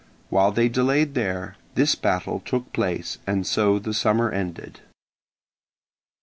While 0.31 0.51
they 0.51 0.67
delayed 0.67 1.13
there, 1.13 1.57
this 1.75 1.93
battle 1.93 2.39
took 2.43 2.73
place 2.73 3.19
and 3.27 3.45
so 3.45 3.77
the 3.77 3.93
summer 3.93 4.31
ended. 4.31 4.79